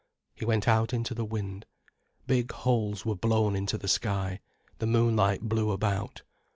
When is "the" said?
1.13-1.23, 3.77-3.87, 4.79-4.87